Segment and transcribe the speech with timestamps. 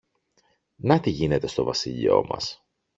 [0.75, 2.63] Να τι γίνεται στο βασίλειο μας!